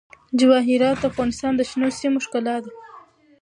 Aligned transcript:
جواهرات 0.39 0.97
د 0.99 1.03
افغانستان 1.11 1.51
د 1.55 1.61
شنو 1.69 1.87
سیمو 1.99 2.23
ښکلا 2.25 2.55
ده. 2.63 2.71